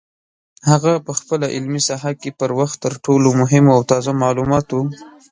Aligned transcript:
هغه 0.69 0.91
په 1.05 1.11
خپله 1.19 1.45
علمي 1.55 1.81
ساحه 1.87 2.11
کې 2.21 2.29
پر 2.39 2.49
وخت 2.59 2.77
تر 2.85 2.93
ټولو 3.05 3.27
مهمو 3.41 3.71
او 3.77 3.81
تازه 3.91 4.11
معلوماتو 4.21 4.79